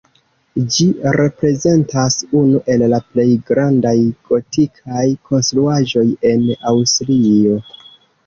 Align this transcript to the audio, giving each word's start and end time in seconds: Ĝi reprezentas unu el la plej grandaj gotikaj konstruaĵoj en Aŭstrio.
Ĝi 0.75 0.85
reprezentas 1.19 2.15
unu 2.39 2.61
el 2.75 2.85
la 2.93 2.99
plej 3.11 3.27
grandaj 3.51 3.93
gotikaj 4.31 5.05
konstruaĵoj 5.29 6.05
en 6.31 6.49
Aŭstrio. 6.73 7.61